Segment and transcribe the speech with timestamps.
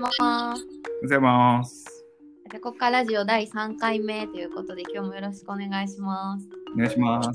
[0.00, 0.16] ます。
[0.20, 0.62] おはよ
[1.00, 2.06] うございます。
[2.50, 6.48] じゃあここからラジオ第3回目ということで、今日もよろしくお願いします。
[6.74, 7.30] お願いします。
[7.30, 7.34] ち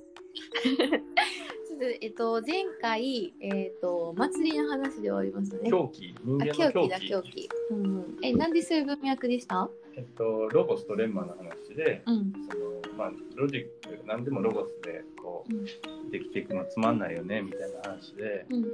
[1.74, 5.70] ょっとえっと、前回、えっと、祭りの話で終わりましたね。
[5.70, 7.10] 狂気、人あ間の狂気だ、狂気。
[7.10, 7.49] 狂気。
[7.70, 9.70] うんうん、え、なんでそういう文脈でした？
[9.97, 12.34] えっと、ロゴスとレンマの話で、うん。
[12.50, 15.58] そのまあ、ロジック、なんでもロゴスでこうん。
[15.60, 15.66] う
[16.12, 18.66] できていくのつまんないよねみたいな話で、うん。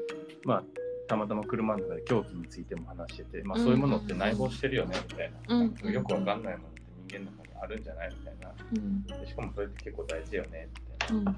[0.44, 0.64] まあ、
[1.12, 3.64] たまたま車の中で狂気についても話してて、まあ、うん。
[3.66, 5.92] そういうものって内包してるよねみたいな、うん。
[5.92, 8.54] よくわかんないものって人間の中にあるんじゃないみたいな。
[8.72, 9.04] うん。
[9.04, 11.24] でしかもそれって結構大事よねみたいうん。
[11.26, 11.36] な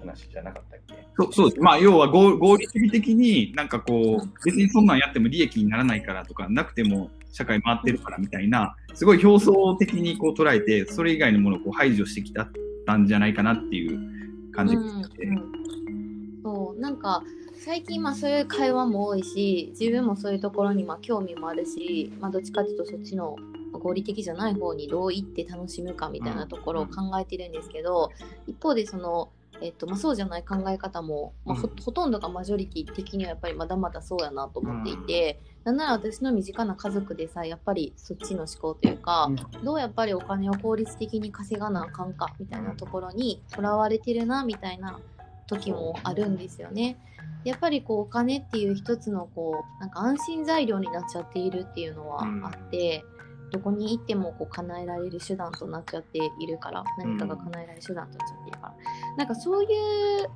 [0.00, 1.62] 話じゃなかったっけ、そうそうです。
[1.62, 12.48] まあ、要は合合理主義的に、なんかこう、別にそんなんやっても利益にならないからとか、なくても社会回ってるからみたいな、すごい表層的にこう捉えて、それ以外のものをこう排除してきた
[12.86, 15.36] たんじゃないかなっていう感じがして、うん。
[15.36, 15.52] うん。
[16.42, 16.80] そう。
[16.80, 17.22] なんか
[17.62, 23.36] 最近まあそういう会話も多いし自分もそういうところにまあ興味もあるし、まあ、どっちかっていうとそっちの
[23.72, 28.10] 合理的じゃない方にどう行って楽しむかみたいなところを考えてるんですけど、
[28.46, 29.30] 一方でその、
[29.62, 31.82] えっとまあ、そうじゃない考え方も、まあほうん。
[31.82, 39.30] ほとんどがマジョリティ的にはやっぱりまだまだそうやなと思っていて、なんなら私の身近な家族でさやっぱりそっちの思考というか、
[39.64, 44.98] どうやっぱりお金を効率的に稼がなあかんかみたいなところにとらわれてるなみたいな
[45.50, 46.96] 時もあるんですよね。
[47.44, 53.04] やっぱりこうお金っていう一つのこうなんか安心材料になっちゃっているっていうのはあって、
[53.50, 58.74] どこに行ってもこう叶えられる手段となっちゃっているから何かが叶えられる手段となっちゃっているから、
[59.16, 60.28] なんかそういう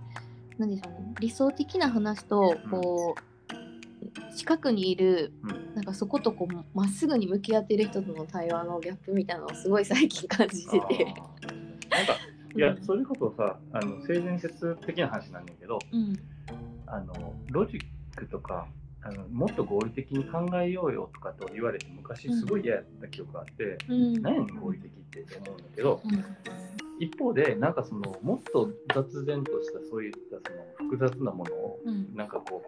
[0.59, 5.65] なんでしょうね理想的な話とこう近くにいるうん。
[5.75, 11.05] なんかそことこうまっすぐに向き合ってる人との対話のギャップみたいなのをすごい最近感じてて。
[11.05, 12.17] なんか
[12.57, 16.17] いやそれこそさあの性善説的な話なんだけどうん。
[16.87, 17.81] あのロジッ
[18.17, 18.67] クとか
[19.03, 24.23] あのもっと合理的に考えようよとかと言われて昔すごい嫌やった記憶があって、うん。
[24.23, 26.25] 何やねん合理的ってって思うんだけどうん。
[27.01, 32.15] 一方でなんかそのもっと雑然としたそういったその複雑なものをうん。
[32.15, 32.63] なんかこ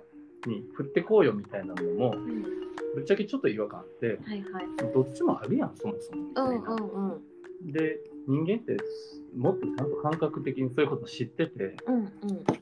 [0.46, 2.42] うに振ってこうよみたいなのもうん。
[2.94, 4.92] ぶっちゃけちょっと違和感あってはいはい。
[4.92, 6.72] どっちもあるやんそもそもみたいな。
[6.72, 7.16] うんうんう
[7.68, 7.72] ん。
[7.72, 8.76] で人間って
[9.36, 12.10] もっとちゃんと感覚的にそういうこと知っててうんうん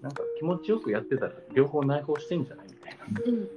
[0.00, 3.48] なんか気持ちよくやってたら両方内包してんじゃないみたいなうん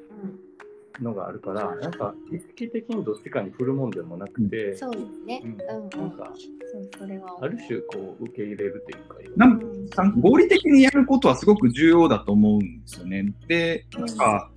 [1.03, 5.41] のがあるからなんか意識的にどっちかに振るもんでもなくて、そうですね。
[5.43, 6.09] うんうんうん。
[6.09, 6.33] なんか
[6.71, 7.37] そうそれは。
[7.41, 9.59] ある種こう受け入れるというかなん
[9.89, 13.33] か合理的にやることはすごく重要だと思うんですよね。
[13.47, 14.49] で、なんか、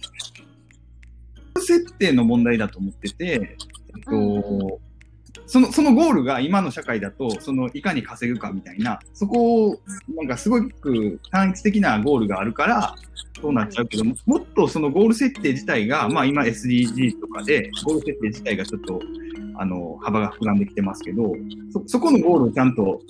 [1.58, 4.89] 設定の問題だと思ってて、えっと、うん
[5.50, 9.80] その、そのゴールが今の社会だと、その、いかに稼ぐかみたいな、そこを、
[10.14, 12.94] なんかすごく短期的なゴールがあるから、
[13.42, 19.00] そうなっちゃうけども、もっとそのゴール設定自体が、まあ今 SDGs とかで、ゴール設定自体がちょっと、
[19.56, 21.32] あの、幅が膨らんできてますけど、
[21.72, 23.00] そ、そこのゴールをちゃんと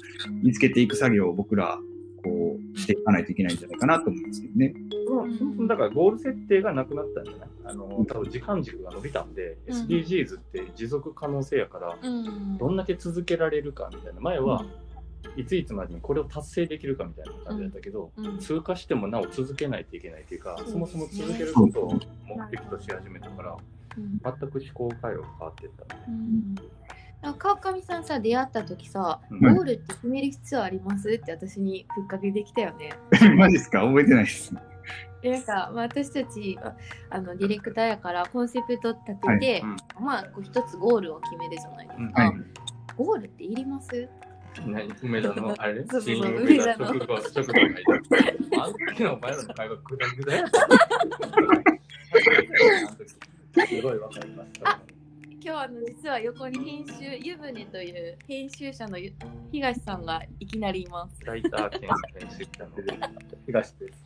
[0.42, 1.78] 見つけていく作業を僕ら、
[2.22, 4.74] こう、していかないといけないんじゃないかなと思うんですけどね。
[5.06, 7.48] そもそもだからゴール設定がなくなったんじゃない？
[7.64, 9.82] あの多分時間軸が伸びたんで、うん。
[9.86, 12.58] SDGs って持続可能性やから、うん。
[12.58, 14.20] どんだけ続けられるかみたいな。
[14.20, 14.64] 前は、
[15.36, 18.38] いついつまでにこれを達成できるかみたいな感じだったけど、うん。
[18.38, 21.92] 通過してもなお続けないといけないというか、そもそも続けることを
[22.26, 23.56] 目的とし始めたから、
[23.96, 24.20] うん。
[24.22, 25.94] 全く思考回路が変わっていった。
[25.96, 26.54] ので、うん。
[26.54, 26.72] なんか
[27.38, 32.92] 川上さんさ出会った時さ、うんゴールって決める必要ありますって私にふっかけてきたよね。
[33.36, 33.80] マジですか？
[33.82, 34.54] 覚えてないです。
[35.22, 36.74] でなんか、まあ、私たちあ
[37.10, 39.04] あのディレクターやからコンセプト立
[39.38, 39.62] てて、
[40.00, 42.22] まあこう一つゴールを決めるじゃないですか。
[42.22, 42.32] はい
[42.96, 44.08] ゴールっていります？
[44.66, 44.90] 何？
[45.02, 45.84] 梅田のあれ？
[45.86, 47.14] そうそうそう新梅田梅田の直後。
[48.62, 50.44] あの時のお前らの会話グダグダや。
[53.66, 54.50] すごいわかります。
[54.64, 54.80] あ
[55.42, 59.10] 今日あの実は横に編集湯船という編集者のゆ
[59.50, 61.24] 東さんがいきなりいます。
[61.24, 62.70] ライター兼編集者の
[63.46, 64.04] 東です。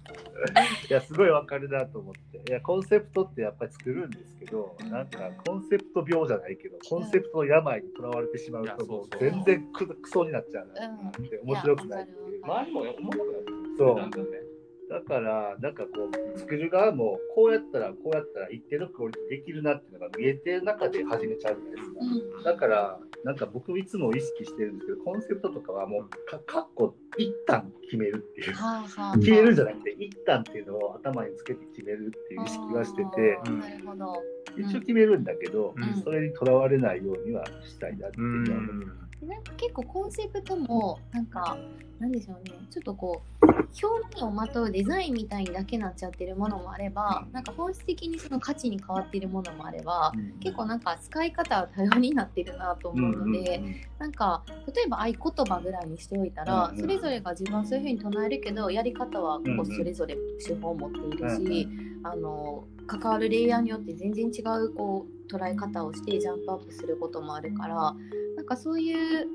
[0.88, 2.38] いや、すごいわかるなと思って。
[2.48, 12.44] いや、コンセプトってやっぱり作るんですけど、なんかコンセプト病じゃないけど、コンセプトの病にとらわれてしまうと、もう全然ククソになっちゃうなって、面白くないっていう。
[12.44, 14.43] 周りも思わなくなってくるそうだんだんね。
[14.90, 21.98] だから、なんかこう、作る側も、こうやったら、こうやったら一定のクオリティできるなっていうのが見えてる中で始めちゃうじゃないですか。
[22.00, 28.52] うんだから、なんか僕いつも意識してるんですけど、コンセプトとかはもうか、かっこ一旦決めるっていう。
[28.52, 34.22] はあはあ、決めるんじゃなくて、一旦っていうのを頭につけて決めるっていう意識はしてて、なるほど。
[34.58, 38.74] 一応決めるんだけど、うんそれにとらわれないようにはしたいなっていううのは思う。
[38.74, 39.28] ん。
[39.28, 41.56] なんか結構コンセプトもなんか
[41.98, 42.54] なんでしょうね。
[42.70, 43.46] ちょっとこう
[43.82, 53.60] 表面をまとうデザインみたいにだけなっちゃってるものもあれば、なんか本質的にその価値に変わっているものもあれば、結構なんか使い方は多様になってるなと思うので、
[53.98, 54.42] なんか
[54.74, 56.80] 例えば合言葉ぐらいにしておいたら、うんうん。
[56.80, 61.94] それぞれが自分はそういうふうに唱えるけどやり方はこうんううんそれぞれ手法を持っているし、うん。
[62.06, 67.94] あの関わるレイヤーによって全然違うこう捉え方をしてジャンプアップすることもあるから
[68.36, 69.26] なんかそういう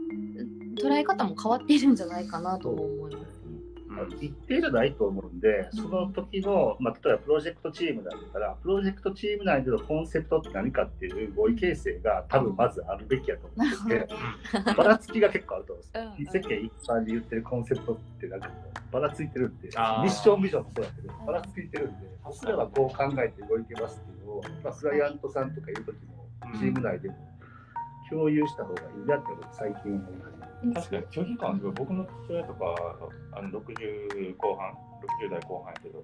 [0.79, 3.59] 捉え方も変わっているんじゃないかなとも思いますね。
[4.21, 16.43] 一定じゃないと思うんで、その時の、まあ、例えばプロジェクトチームだったら、プロジェクトチーム内でのコンセプトって何かっていう合意形成が多分まずあるべきやと思ってて、ばらつきが結構あると思うんですよ。
[16.43, 18.49] 世間一般で言ってるコンセプトってなんか
[18.91, 26.27] ばらついてるんで、ミッションビジョンもそうだけど、ばらついてるんで、それはこう考えて動いてますっていうのを、まあ、クライアントさんとかいる時も、
[26.59, 27.17] チーム内でも
[28.09, 30.28] 共有した方がいいなって僕最近思い始めて。
[30.73, 32.75] 確かに拒否感はすごい僕の父親とか
[33.33, 34.73] あの60後半
[35.25, 36.03] 60代後半やけど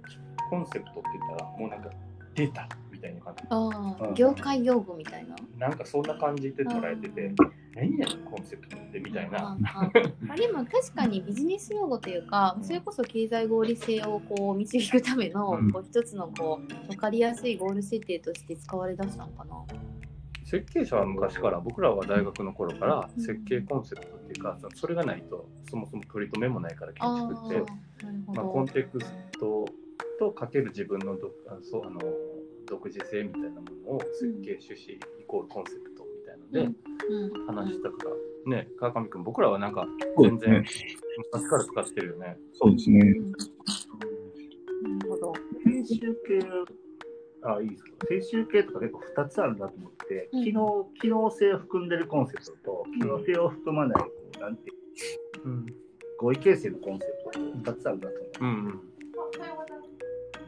[0.49, 1.89] コンセプトって言ったらもうなんか
[2.35, 3.43] 出たみたいな感じ。
[3.49, 4.13] ああうん。
[4.13, 5.35] 業界用語みたいな。
[5.57, 7.33] なんかそんな感じで捉えてて
[7.73, 9.39] 何やねんコンセプトってみたいな。
[9.39, 9.91] ああ
[10.29, 15.71] あでも確かにビジネス用語というかそれこそ経済合理性をこう導くためのうん。
[15.71, 19.55] こう一つのこう分かりやすいゴール設定として使われだしたのかな。
[20.45, 27.71] 設計者は昔から僕らは大学の頃から設計コンセプトっていうかそそれがないとそもそも取り留めもないから建築って
[28.27, 28.51] まあ、ど。
[28.51, 29.65] コンテクスト
[30.19, 31.99] とかける自分のどあそうあの
[32.67, 36.77] 独自性みたいなものを設計趣旨イコールコンセプトみたいので
[37.09, 37.97] うんうん話したか
[38.45, 40.65] ら、ね川上君僕らはなんかそう全然
[41.33, 42.37] 昔から使ってるよね。
[42.53, 42.99] そうですね。
[42.99, 43.31] うん
[44.85, 45.33] なるほど。
[45.63, 46.39] 編集系、
[47.45, 47.91] あ、いいですか。
[48.09, 54.73] 編集系とか結構2つあるなと思って、うん機能機能性を含んでるコンセプトと、機能性を含まない、こうなんてい
[55.43, 55.65] ううん
[56.17, 58.39] 合意形成のコンセプト2つあるなと思って。
[58.39, 58.81] うんうん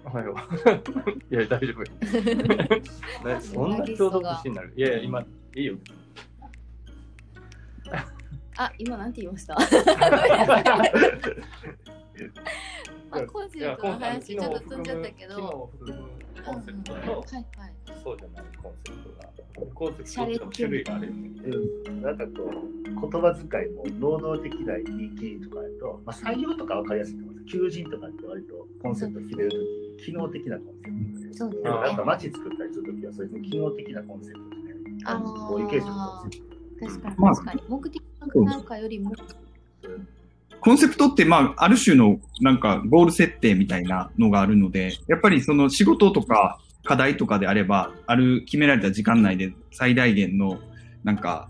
[0.05, 0.35] おはよう。
[1.35, 1.83] いや、大丈夫。
[3.27, 4.71] ねそんな共同しになる。
[4.77, 5.25] いやいや、今、い
[5.61, 5.75] いよ。
[8.55, 9.55] あ今なんて言いました？
[13.11, 15.69] まあコンセプトの話ちょっと飛んじゃったけど。
[16.47, 17.23] コンセプトと、はいはい。
[18.03, 19.29] そうじゃないコンセプトが。
[19.73, 21.29] コンセプトっても種類があるよね。
[21.85, 29.57] うんなんかこう、言葉遣いも能動的な言い切りとかだと、まあ、採用とか分かりやすいと思うんです求人とかって割とコンセプト決めると
[30.03, 30.91] き、機能的なコンセプ
[31.21, 31.33] トで。
[31.33, 32.03] そうでもなんかね。
[32.05, 36.57] 街作ったりするときは、そういう機能的なコンセプトでね、あー合意形成のコンセプト。
[36.79, 39.11] 確かにまあ確かに目的がなんかよりも。
[40.67, 50.59] コンセプトって、まあ、ある種の、なんか、ゴール設定みたいなのがあるので、やっぱりその仕事とか課題とかであれば、ある決められた時間内で最大限の、
[51.05, 51.47] なんか、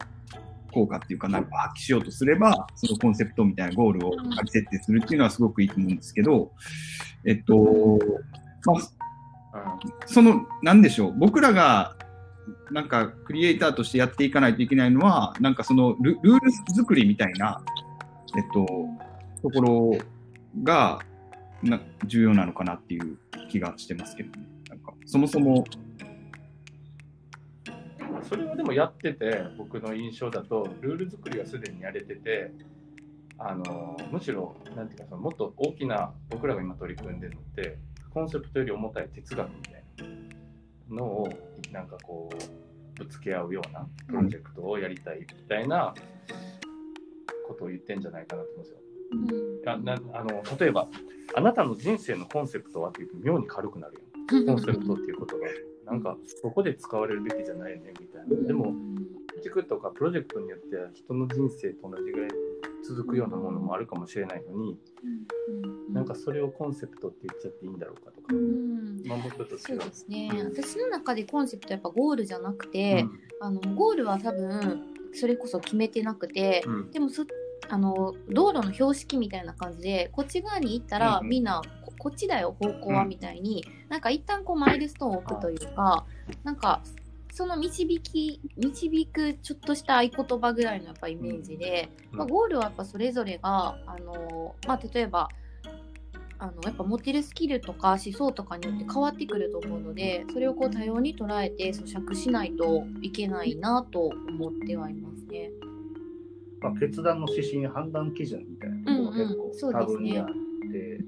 [0.71, 6.51] 効果っていうか、なんか発揮しようとすれば、そのコンセプトみたいなゴールを仮設定するっていうのはすごくいいと思うんですけど、
[7.25, 7.97] えっと、
[8.65, 8.73] ま
[9.59, 11.95] あ、その、なんでしょう、僕らが、
[12.69, 17.63] なんか、クリエイターとしてやっていかないといけないのは、なんかそのル、ルール作りみたいな、
[18.35, 18.65] えっと、
[19.41, 19.97] ところ
[20.63, 20.99] が、
[21.63, 23.17] な、重要なのかなっていう
[23.49, 24.45] 気がしてますけどね。
[24.69, 25.63] なんか、そもそも、
[28.23, 32.51] それはでもやってて、僕の印象だと、ルール作りはすでにやれてて、
[33.39, 37.77] あのむしろ、なんていうか、そのもっと大きな、僕らが今取り組んでるのって、
[38.13, 39.83] コンセプトより重たい哲学みたい
[40.89, 41.29] なのを、
[41.71, 45.93] なんかこう、ぶつけ合うようなプロジェクトをやりたいみたいな
[47.47, 48.79] ことを言ってんじゃないかなと思うんですよ。
[49.11, 50.87] うんあなあの例えば、
[51.35, 53.99] あなたの人生のコンセプトはっていうと妙に軽くなる
[54.29, 54.45] やん。
[54.45, 55.47] コンセプトっていうことが、
[55.85, 58.47] なんかそこで使われるべきじゃないよねみたいな。
[58.47, 58.73] でも、
[59.33, 62.29] 建築とかプロジェクトによっては人の人生と同じぐらい
[62.87, 64.77] 続くようなものもあるかもしれないのに、
[65.93, 69.59] なんかそれをコンセプトって言っちゃっていいんだろうかとかう、んまあ、もうちょっと違う。
[69.59, 73.05] そうですね、私の中でコンセプトやっぱゴールじゃなくて、
[73.39, 76.73] あのゴールは多分それこそ決めてなくて、うん。
[76.73, 77.25] うんでもそ
[77.69, 81.29] あの道路の標識みたいな感じでこっち側に行ったら、うんうん。
[81.29, 86.05] みんなここっちだよ方向はうんみたいに、なんか一旦こうマイルストーンを置くというか
[86.43, 86.81] なんか
[87.33, 92.17] その導き導くちょっとした合言葉ぐらいのやっぱイメージで、うん。
[92.19, 95.29] まあ、ゴールはやっぱそれぞれがあの、まあ、例えば
[96.39, 105.51] あのやっぱ持ってるスキルとか思想とかによって変わってくると思うのでそれをこう多様に捉えて咀嚼しないといけないなと思ってはいますね。
[106.59, 110.25] まあ、決断の指針、判断基準みたいなところが結うんうん構そうですね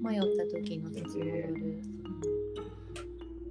[0.00, 1.82] 迷った時の鉄のルール。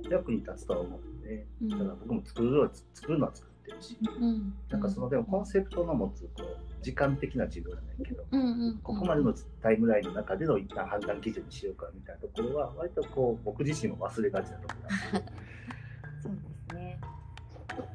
[0.10, 14.74] 役に立つとは思うんで、うんだから僕も作るのは作るのは作ってるし、うんなんかそのでもコンセプトの持つこう時間的な自動じゃないけど、うんうんここまでのタイムラインの中での一旦判断基準にしようかみたいなところは割とこう僕自身も忘れがちなとこ
[15.14, 15.20] ろ
[16.22, 17.00] そうですね。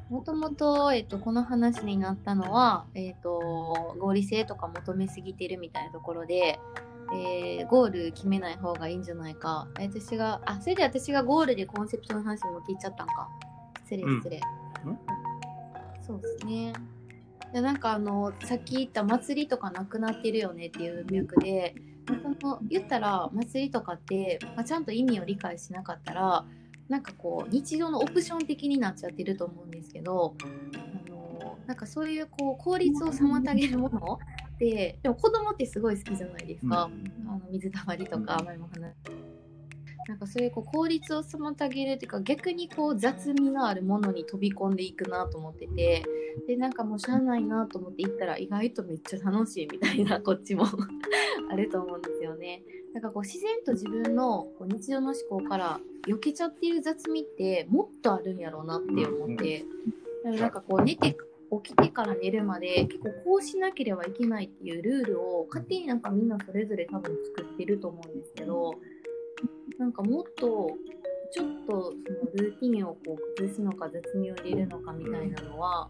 [0.09, 6.59] もともと、えっと、この話になったのは、えっと、合理性とか求めすぎてるみたいなところで、
[7.13, 9.67] えーゴール決めない方がいいんじゃないか。
[9.79, 13.29] 私が、あ、それで私がゴールでコンセプトの話も聞いちゃったんか。
[13.83, 14.39] 失礼うん失礼。
[14.85, 15.14] うん
[16.05, 16.73] そうですね。
[17.53, 21.75] でなんかあのさっき言った祭りとかなくなってるよねっていう脈で
[22.07, 26.45] その言ったら祭りとかって、まあ、ちゃんと意味を理解しなかったら
[26.89, 30.35] なんかこう日常のオプション的になっちゃってると思うんですけど
[30.75, 34.19] あのなんかそういうこう効率を妨げるもの
[34.55, 38.45] ってでも子供ってすごい好きじゃないですか、あの水たまりとかうん。
[38.45, 38.93] 前も話
[40.07, 46.03] なんかそういうこう効率を妨げるっていうか逆にこう雑味のあるものに飛び込んでいくなと思ってて
[46.47, 50.65] でなんかもうしゃあないなと思って行ったら意外とめっちゃ楽しいみたいなこっちも。
[51.49, 52.63] あると思うんですよね。
[52.93, 59.65] なんかこう自然と自分のこう日常の思考から避けちゃっている雑味ってもっとあるんやろうなって思って、
[60.23, 61.17] だからなんかこう寝て
[61.63, 68.75] 起きてから寝るまで結構こうしなければいけないっていうルールを勝手になんかみんなそれぞれ多分作ってると思うんですけど
[69.77, 70.69] なんかもっと
[71.31, 71.95] ちょっとその
[72.33, 75.89] ルーティンをこう崩すのか雑味を入れるのかみたいなのは、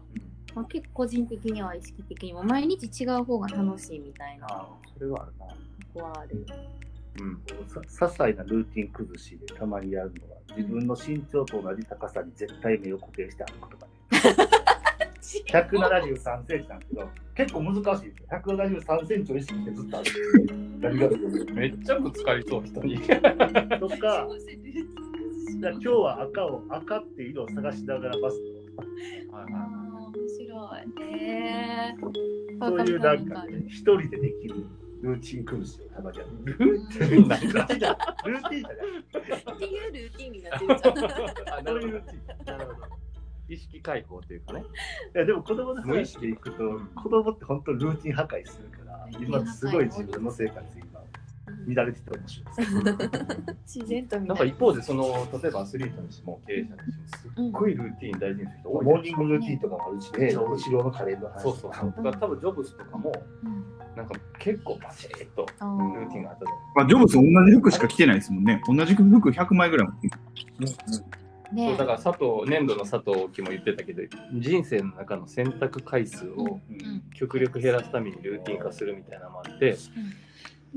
[0.54, 5.46] まあ、結構個人的には意識的にも毎日違う方が楽しいみたいなああ、それはあるな。
[5.46, 5.54] と
[5.94, 6.46] こはある。
[7.20, 7.42] うん。
[7.68, 13.92] さ些細なルーティン崩しでたまにやるのは自分の身長と同じ高さに絶対目を固定して歩くとかね
[15.48, 18.28] 173センチなんですけど結構難しいですよ。
[18.30, 20.66] 173センチを意識してずっと歩く。
[20.80, 21.08] 何が
[21.54, 22.98] めっちゃぶつかりそう、人に。
[22.98, 24.26] とか。
[25.58, 28.36] じゃあ今日は赤を赤って色を探しながらバス。
[29.32, 29.68] はいあ
[29.98, 31.02] あ、面白い。
[31.02, 32.00] へえー。
[32.58, 34.66] そういうなんかあるね一人でできる
[35.02, 36.30] ルーティン崩しをたまにやる。
[36.58, 38.30] ルーティンなんルーティンじゃない。
[38.30, 39.56] ルーティンじゃない。
[39.56, 40.98] っていうルーティンになってるじゃん。
[41.58, 43.05] あなるほど
[43.48, 44.64] 意識解放というかね。
[45.14, 50.86] いやでも子供の話でいくと子供って本当ルーティン破壊するから今すごい自分の生活今
[51.74, 53.78] 乱れてて面白いです。
[53.78, 55.04] 自然と見なんか一方で、その、
[55.42, 60.34] 例えばアスリートにしても経営者にしても、すっごいルーティン大事にする人多いモーニングルーティンとかもあるしね。
[60.34, 61.74] 後ろのカレーの話そうそう。
[61.74, 61.94] そう。
[61.96, 63.12] だから多分ジョブズとかも、
[63.44, 63.64] うん。
[63.96, 68.60] なんか結構バチッとあルーティンがあったじゃないまあ、ジョブズ同じ服しか着てないですもんね。
[68.66, 70.18] 同じ服100枚ぐらい持ってる
[71.52, 71.68] ね。
[71.68, 74.02] そうだから佐藤粘土の佐藤貴も言ってたけど
[74.34, 77.02] 人生の中の選択回数をうん。
[77.14, 79.76] 極力減らすためにルーティン化するみたいなのもあって、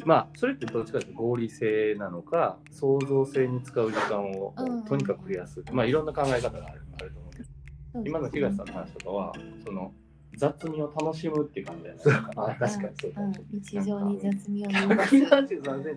[0.06, 4.86] まあそれってどっちかというと合理性なのか創造性に使う時間をうん。
[4.86, 7.50] とにかく増やす、まあいろんな考え方があるあると思うけど。
[7.96, 9.34] うん今の東さんの話とかは
[9.66, 9.92] その
[10.38, 12.32] 雑味を楽しむっていう感じじゃないですか。
[12.38, 13.22] あ確かにそうだ。
[13.22, 15.16] うん、日常に雑味を見出す。
[15.16, 15.96] 173セン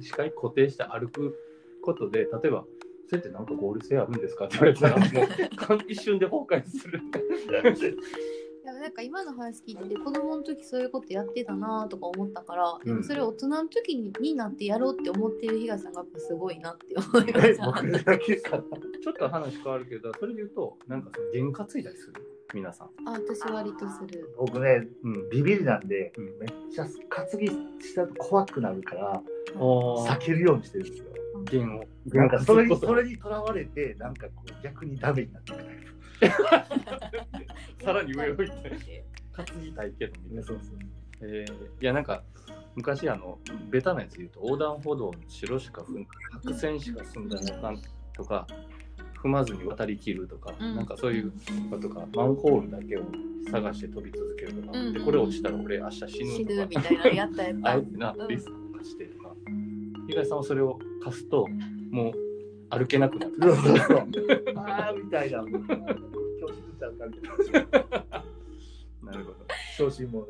[0.00, 1.38] チ視界固定して歩く
[1.82, 2.64] ことで、例えば、
[3.08, 7.00] それってなんか合理性あるんですかって言われたら、もう一瞬で崩壊する。
[8.62, 18.58] いやなんか今の話聞いてて子供の時そういうことやってたなとか思ったから、でもそれ大人の時にになってやろうって思ってる東さんがやっぱすごいなって思いました。
[18.58, 22.14] ちょっと話変わるけど、それで言うと、なんかその験担いだりする？
[22.52, 22.88] 皆さん。
[23.08, 24.28] あ私割とする。
[24.36, 25.30] 僕ねうん。
[25.30, 27.46] ビビりなんでうんめっちゃ担ぎ
[27.86, 29.22] したら怖くなるから
[29.58, 31.06] お避けるようにしてるんですよ
[31.50, 31.84] 弦を。
[32.06, 35.64] なんかそれにそれれにとらわれてなんかこう逆にダメになってくる
[37.84, 40.42] さらに上を行って、担ぎたいけどみたいな。
[40.42, 40.78] そうそう。
[41.20, 42.22] えーいやなんか
[42.76, 43.38] 昔あの
[43.70, 46.06] ベタなやつ言うと横断歩道の白しか踏ん
[46.44, 47.78] 白線しか進んだらあかん
[48.12, 48.46] とか
[49.22, 50.76] 踏まずに渡りきるとか、うん。
[50.76, 51.32] なんかそういう
[51.70, 53.02] のとかマンホールだけを
[53.50, 54.92] 探して飛び続けるとか、うん。
[54.92, 56.60] でこれ落ちたら俺明日死死ぬとか。
[56.62, 57.54] ぬみたいなのやったや。
[57.64, 58.28] あえてなうん。
[58.28, 59.04] リスクを貸して。
[59.06, 59.17] とか
[60.08, 61.46] 東さんはそれを貸すと
[61.90, 62.14] もう
[62.70, 63.32] 歩けなくなる。
[63.40, 64.06] そうそうそう。
[64.56, 65.38] ああみたいな。
[65.38, 65.74] 今日死ぬ
[66.78, 68.24] ちゃうかみたいな
[69.12, 69.38] なるほど。
[69.76, 70.26] 小心者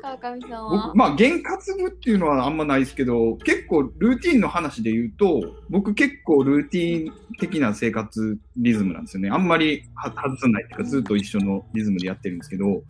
[0.00, 0.86] 川上さんは？
[0.88, 9.30] 僕、まあ、験担ぐっていうのはあんまないですけど、結構ルーティンの話で言うと、僕結構ルーティン的な生活リズムなんですよね。
[9.30, 12.82] あんまりは外さないっていうか、ずっと一緒のリズムでやってるんですけど、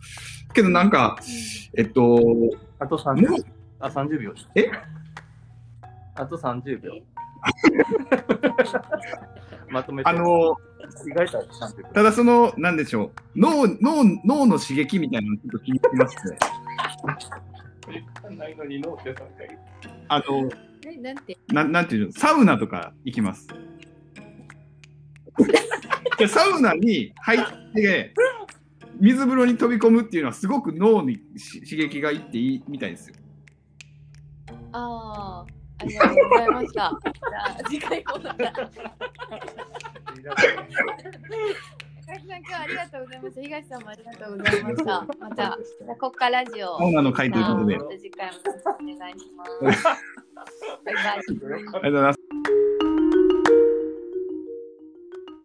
[0.53, 1.17] けどなんか、
[1.77, 2.17] えっと、
[2.79, 3.35] あと30秒
[3.79, 4.33] あ30秒。
[4.55, 4.71] え？
[6.15, 6.93] あと30秒。
[9.69, 10.09] まとめて。
[10.09, 10.55] あの、
[11.07, 11.83] 意外と30秒。
[11.93, 16.21] ただその、なんでしょう、脳、脳、脳の刺激みたいなのちょっと気にしまして、
[18.35, 19.57] ないのにノーって3回
[20.07, 20.49] あの、
[20.85, 21.37] えなんて？
[21.47, 23.47] ななんていうの、サウナとか行きます。
[26.19, 27.41] でサウナに入っ
[27.73, 28.13] て、
[28.99, 33.15] 水風呂に飛び込むっていうのはすごく脳にし刺激がいっていいみたいですよ。
[34.71, 36.73] ああ、ありがとうございました。
[36.73, 36.91] じゃ
[37.59, 38.53] あ、次回もまた。
[42.05, 43.41] 高橋さん、今日はありがとうございました。
[43.41, 45.01] 東さんもありがとうございました。
[45.19, 46.77] また、じゃあここからラジオ。
[47.01, 47.77] の会ということで。
[47.77, 48.33] また次回も
[48.95, 49.83] お願いします。
[50.85, 51.05] バイバイ。
[51.05, 52.22] ありがとうございます。